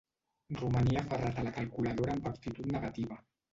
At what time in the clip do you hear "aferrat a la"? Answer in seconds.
1.01-1.53